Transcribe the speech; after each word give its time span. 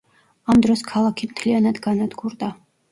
ამ 0.53 0.63
დროს 0.67 0.83
ქალაქი 0.93 1.31
მთლიანად 1.35 1.85
განადგურდა. 1.89 2.55